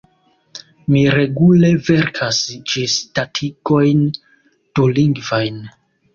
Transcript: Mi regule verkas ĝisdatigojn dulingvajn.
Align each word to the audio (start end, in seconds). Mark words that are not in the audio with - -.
Mi 0.93 1.03
regule 1.15 1.69
verkas 1.89 2.39
ĝisdatigojn 2.73 4.03
dulingvajn. 4.81 5.63